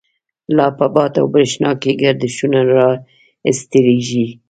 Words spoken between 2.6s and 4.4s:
را رستیږی